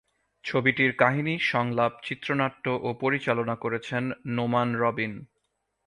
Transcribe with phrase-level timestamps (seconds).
[0.43, 4.03] ছবিটির কাহিনী, সংলাপ, চিত্রনাট্য ও পরিচালনা করেছেন
[4.27, 5.13] নোমান রবিন।